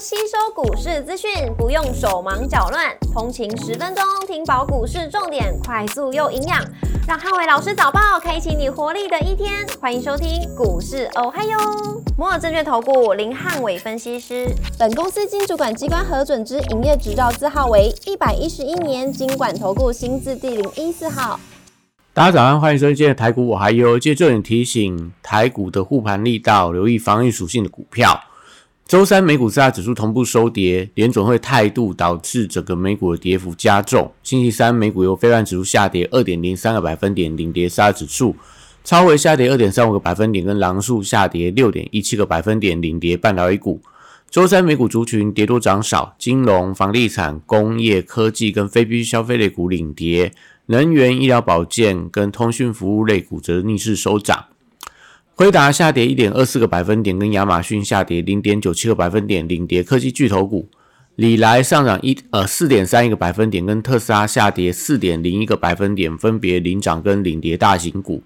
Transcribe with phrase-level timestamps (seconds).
[0.00, 6.64] 吸收股市资讯，不用手忙脚乱，通勤十分钟听饱股市重点，快速又营养，
[7.08, 9.66] 让汉伟老师早报开启你活力的一天。
[9.80, 11.58] 欢迎收听股市哦嗨哟，
[12.16, 14.46] 摩尔证券投顾林汉伟分析师，
[14.78, 21.40] 本公司经主管机关核准之营业执照字号为一百一十一年经管投顾新字第零一四号。
[22.14, 28.20] 大家早上，欢迎收听今天的台股，我还有借重点提醒台股的护盘力道，留意防御属性的股票。
[28.88, 34.10] 周三美股四大指数同步收跌，联总会态度导致整个美股的跌幅加重。
[34.22, 38.34] 星期三美股由非万指数下跌二点零三个百分点领跌四大指数，
[38.82, 43.78] 超微下跌二点三五个百分点，跟狼数下跌六点一七个百分点领跌半导体股。
[44.30, 50.32] 周三美股族群跌多涨少，金融、房地产、工业、科技跟非必需消费类股领跌，
[50.64, 54.46] 能源、医疗保健跟通讯服务类股则逆势收涨。
[55.38, 60.68] 辉达下跌一点二四个百分点，跟亚马逊下跌零点九七个百分点，领跌科技巨头股。
[61.14, 68.20] 里来上涨一呃四点三一个百分点，跟特斯拉下跌四点零一个百分点，分别领涨跟领跌大型股。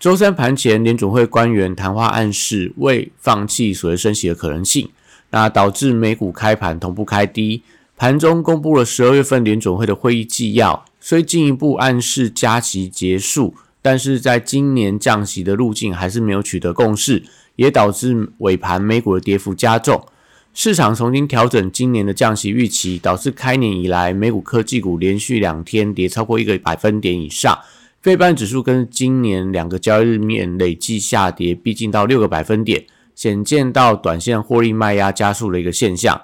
[0.00, 4.88] 周三盘前，联总会官员谈话暗示未放弃所谓升息的可能性，
[5.30, 7.62] 那导致美股开盘同步开低。
[7.96, 13.54] 盘中公布了十二月份联总会的会议纪要，虽进一步暗示加息结束。
[13.82, 17.22] 但是在今年降息的路径还是没有取得共识，
[17.56, 20.04] 也导致尾盘美股的跌幅加重。
[20.52, 27.56] 市场重新调整今年的降息预期，导致开年以来美股科技股连续两天跌超过一个百分点以上。
[28.02, 32.84] 非半指数跟今年两个交易日面累计下跌逼近到六个百分点，
[33.14, 36.20] 显见到短线获利卖压加速的一个现象。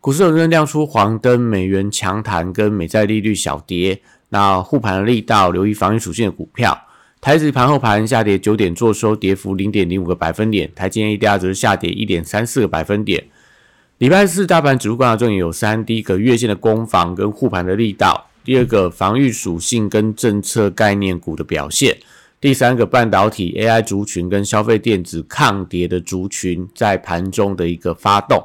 [0.00, 6.86] 股市有人亮出黄灯，美元强弹跟美债利率小跌，那护盘的力道，留意防御属性的股票。
[7.20, 10.70] 台指盘后盘下跌九点，做收跌幅零点零五个百分点。
[10.74, 13.22] 台积电 ADR 则是下跌一点三四个百分点。
[13.98, 21.92] 礼拜四大盘指数观察重点有三：第一个月线的攻防跟护盘的力道；第二个防御属性跟政策概念股的表现；
[22.40, 28.42] 第三个半导体 AI 族群跟消费电子抗跌的族群在盘中的一个发动。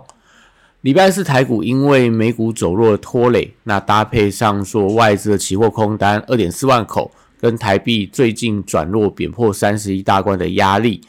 [0.81, 7.09] 礼拜四台股因为美股走弱拖累，那搭配上说外资的期货空单二点四万口。
[7.39, 11.01] 跟台币最近转弱贬破三十一大关的压力，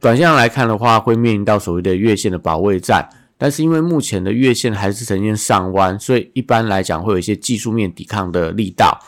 [0.00, 3.08] 短线上来看的话，会面临到所谓的月线的保卫战。
[3.36, 8.98] 但是因为目前的月线还是呈现上弯，所以一般来讲会有一些技术面抵抗的力道。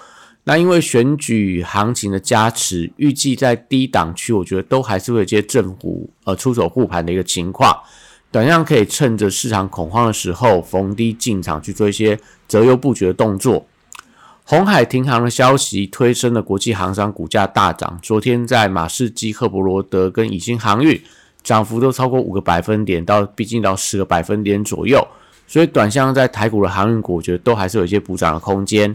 [0.42, 7.74] 那因为选举行情的加持，预计在低档区，我觉得都还是会有些政府呃出手护盘的一个情况。
[8.30, 12.18] 短线可以趁着市场恐慌的时候逢低进场去做一些
[12.48, 13.64] 择优布局的动作。
[14.46, 17.98] 红海停航的消息推升了国际航商股价大涨。
[18.02, 21.00] 昨天在马士基、赫伯罗德跟以兴航运
[21.42, 25.06] 涨幅都超过五个百分点，到毕竟到十个百分点左右。
[25.46, 28.94] 所以短向在台股的航运股，我觉得都还是有一些补涨的空间。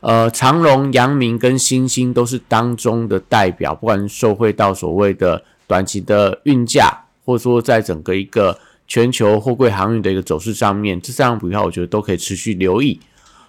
[0.00, 12.98] 呃，长荣、阳明跟新兴都是当中的代表，不管受惠到所谓的短期的运价，或者说在整个一个全球货柜航运的一个走势上面，这三张股票我觉得都可以持续留意。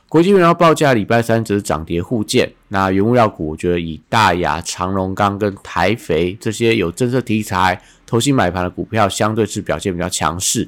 [0.09, 2.51] 国际原料报价礼拜三则是涨跌互见。
[2.69, 10.67] 那原物料股，我觉得以大雅、长隆钢跟台肥这些有政策题材、投新买盘的股票，相对是表现比较强势。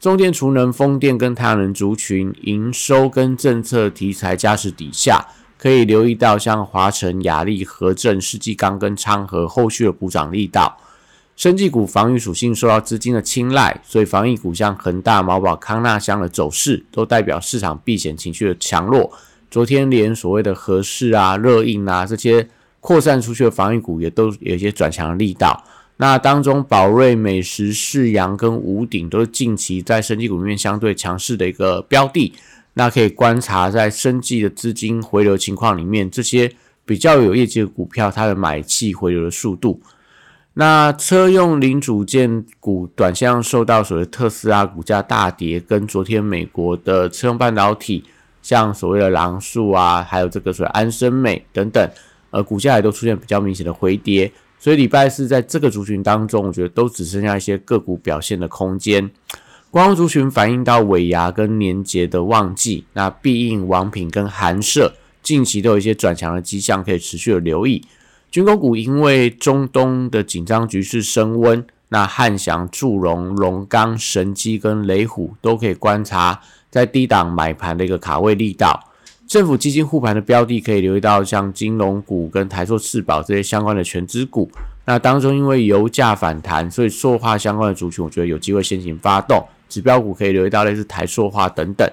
[0.00, 5.26] 中电、储能、风电跟太阳能族群营收跟政策题材加持底下，
[5.58, 10.78] 可以留意到像华晨、雅力、和正、世纪钢跟昌河后续的补涨力道。
[11.38, 19.08] 生技股防御属性受到资金的青睐，所以防御股像恒大、毛宝、康纳香的走势，都代表市场避险情绪的强弱。
[19.48, 22.48] 昨天连所谓的合适啊、热映啊这些
[22.80, 25.62] 扩散出去的防御股，也都有一些转强的力道。
[25.98, 32.32] 那当中宝瑞、美食、世阳跟五鼎都是近期在生技股里面相对强势的一个标的。
[32.74, 36.52] 那可以观察在生技的资金回流情况里面，这些
[36.84, 39.80] 比较有业绩的股票，它的买气回流的速度。
[40.60, 48.02] 那车用零组件股短线上受到所谓特斯拉股价大跌，跟昨天美国的车用半导体，
[48.42, 51.88] 像所谓的狼树啊，还有这个所谓安森美等等，
[52.32, 54.32] 呃，股价也都出现比较明显的回跌。
[54.58, 59.08] 所以礼拜四在这个族群当中，我觉得都只剩下一些个股表现的空间。
[59.70, 64.92] 光族群反映到尾牙跟年节的旺季，那必应王品跟韩社
[65.22, 67.84] 近期都有一些转强的迹象，可以持续的留意。
[68.38, 76.40] 军工股因为中东的紧张局势升温，那汉翔、祝融、龙钢、神机跟雷虎都可以观察
[76.70, 78.92] 在低档买盘的一个卡位力道。
[79.26, 84.48] 政府基金护盘的标的可以留意到像金融股跟台塑、四宝这些相关的全资股。
[84.84, 91.90] 那当中因为油价反弹，所以塑化相关的族群我觉得有机会先行发动，指标股可以留意到类似台塑化等等。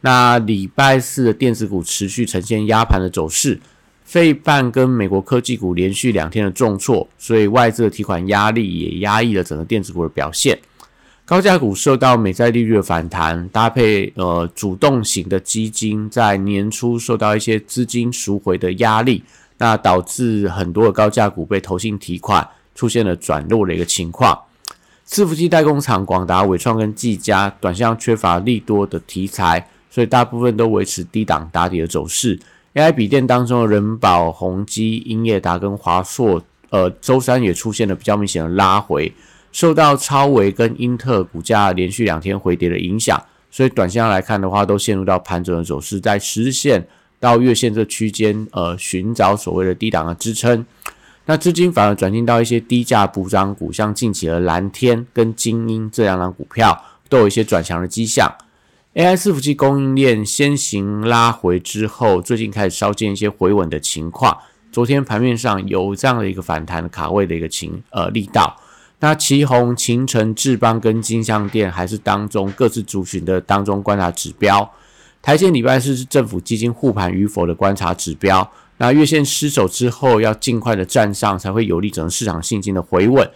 [0.00, 3.60] 那礼拜四的电子股持续呈现压盘的走势，
[4.04, 10.56] 费半跟美国科技股连续两天的重挫，所以外资的提款压力也压抑了整个电子股的表现。
[11.24, 19.24] 高价股受到美债利率的反弹，搭配呃主动型的基金在年初受到一些资金赎回的压力，
[19.56, 24.38] 那导致很多的高价股被投信提款，出现了转弱的一个情况。
[25.08, 32.38] 伺服器代工厂广达、伟创跟技嘉短项缺乏利多的题材，所以大部分都维持低档打底的走势。
[32.74, 39.12] AI 笔电当中的人保、宏基、英业达跟华硕，呃，周三也出现了比较明显的拉回。
[39.52, 46.84] 受到超维跟英特股价连续两天回跌的影响，所以短线来看的话，都陷入到盘整的走势，在十日线
[47.20, 50.66] 到月线这区间，呃，寻找所谓的低档的支撑。
[51.26, 58.28] 那资金反而转进到一些低价补涨股，像近期的蓝天跟精英这两档股票，都有一些转强的迹象。
[58.94, 64.38] AI 伺服器供应链先行拉回之后，最近开始稍见一些回稳的情况。
[64.70, 68.56] 昨天盘面上有这样的一个反弹卡位的一个情呃力道。
[69.00, 74.72] 那旗宏、秦城、智邦跟金相店还是当中各自族群的当中观察指标。
[75.20, 78.48] 台线礼拜四是政府基金护盘与否的观察指标。
[78.76, 83.28] 那月线失守之后，要尽快的站上，才会有利整个市场信心的回稳。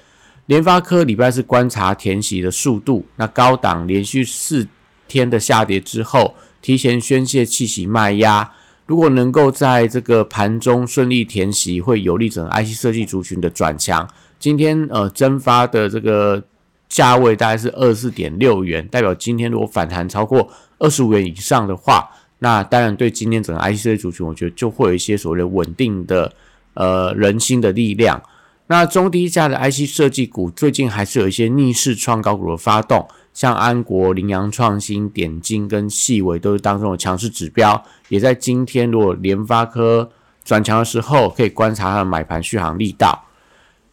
[0.47, 3.05] 联发科礼拜四观察填息的速度。
[3.17, 4.65] 那高档连续四
[5.09, 8.53] 天的下跌之后，提前宣泄气息卖压。
[8.87, 14.09] 如果能够在这个盘中顺利填息，会有利整个 IC 设计族群的转强。
[14.39, 16.43] 今天呃，蒸发的这个
[16.89, 22.09] 价位大概是二十四点六元，代表今天如果反弹超过二十五元以上的话，
[22.39, 26.33] 那当然对今天整个 IC 设计族群，我觉得就会有一些所谓的稳定的
[26.73, 28.23] 呃人心的力量。
[28.69, 33.07] 那中低价的 IC 设计股最近还是有一些逆势创高股的发动，
[33.39, 40.11] 像安国、羚羊创新、点金跟细微都是当中的强势指标，也在今天如果联发科
[40.45, 43.27] 转强的时候，可以观察它的买盘续航力道。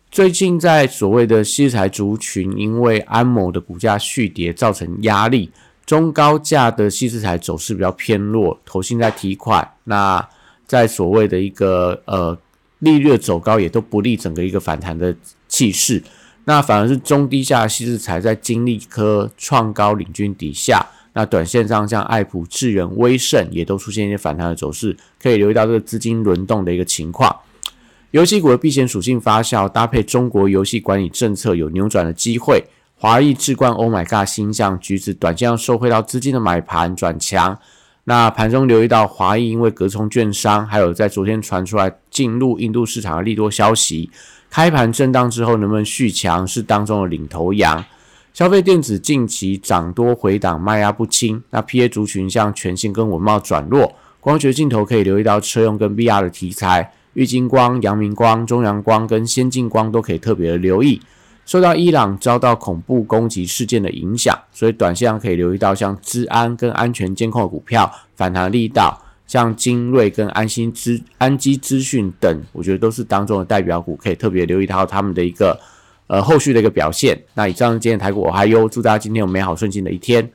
[0.09, 5.51] 最近在所谓的西材族群，因为安某的股价续跌造成压力，
[5.85, 10.27] 中高价的西材走势比较偏弱，投信在提款，那
[10.65, 12.35] 在所谓的一个呃
[12.79, 15.15] 利率走高，也都不利整个一个反弹的
[15.47, 16.01] 气势。
[16.45, 27.35] 那反而是中低价西材在金利科创高领军底下，那短线上像爱普、智源、威盛也都出现一些反弹的走势，可以留意到这个资金轮动的一个情况。
[28.11, 32.63] 游戏股的避险属性发酵，搭配中国游戏管理政策有扭转的机会。
[32.97, 37.59] 华裔置冠 Oh my God 星象橘子短线上受惠到资金的买盘转强。
[38.05, 44.09] 那盘中留意到华裔因为隔冲券商，还有在昨天传出来进入印度市场的利多消息，
[44.55, 47.83] 开盘震荡之后能不能续强是当中的领头羊。
[48.33, 51.43] 消费电子近期涨多回档，卖压不轻。
[51.49, 56.89] 那 PA 族群像全新跟文茂转弱，光学镜头可以留意到车用跟 VR 的题材。
[57.15, 61.01] 玉金光、阳明光、中阳光跟先进光都可以特别的留意。
[61.45, 75.59] 受到伊朗遭到恐怖攻击事件的影响，所以短线上可以留意到像治安跟安全监控股票反弹力道，像精锐跟安心资安基资讯等，我觉得都是当中的代表股，可以特别留意到他们的一个
[76.07, 77.19] 呃后续的一个表现。
[77.33, 80.29] 那以上今天台股，我还有祝大家今天有美好顺心的一天。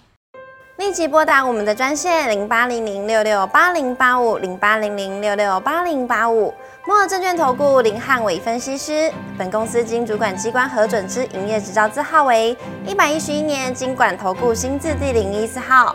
[0.78, 6.52] 立即拨打我们的专线零八零零六六八零八五零八零零六六八零八五。
[6.86, 12.56] 摩尔证券投顾林汉伟分析师，本公司经主管机关核准之营业执照字号为
[12.86, 15.94] 一百一十一年经管投顾新字第零一四号。